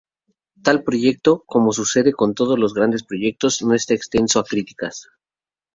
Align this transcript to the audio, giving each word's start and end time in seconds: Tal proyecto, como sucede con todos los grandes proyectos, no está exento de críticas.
Tal 0.63 0.83
proyecto, 0.83 1.43
como 1.45 1.73
sucede 1.73 2.11
con 2.11 2.33
todos 2.33 2.57
los 2.57 2.73
grandes 2.73 3.03
proyectos, 3.03 3.61
no 3.61 3.75
está 3.75 3.93
exento 3.93 4.41
de 4.41 4.49
críticas. 4.49 5.07